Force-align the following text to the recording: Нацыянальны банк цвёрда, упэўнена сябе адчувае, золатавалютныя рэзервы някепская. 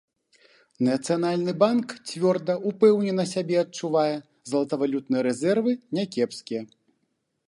Нацыянальны 0.85 1.53
банк 1.63 1.87
цвёрда, 2.11 2.53
упэўнена 2.69 3.23
сябе 3.33 3.55
адчувае, 3.65 4.13
золатавалютныя 4.53 5.21
рэзервы 5.29 5.71
някепская. 5.99 6.63